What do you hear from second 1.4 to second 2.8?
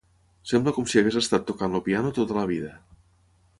tocant el piano tota la vida.